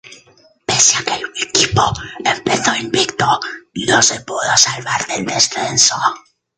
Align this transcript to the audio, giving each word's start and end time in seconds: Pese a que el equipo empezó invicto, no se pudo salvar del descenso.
Pese 0.67 0.95
a 0.97 1.03
que 1.03 1.13
el 1.13 1.31
equipo 1.47 1.93
empezó 2.25 2.75
invicto, 2.75 3.39
no 3.87 4.01
se 4.01 4.19
pudo 4.21 4.57
salvar 4.57 5.05
del 5.05 5.27
descenso. 5.27 5.95